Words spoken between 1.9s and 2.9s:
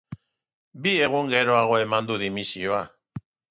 du dimisioa.